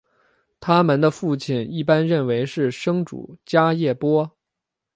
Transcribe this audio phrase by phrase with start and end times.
[0.59, 4.31] 他们的父亲一般认为是生主迦叶波。